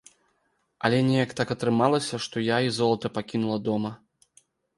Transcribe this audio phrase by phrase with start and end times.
[0.87, 3.95] Але неяк так атрымалася, што я і золата пакінула дома.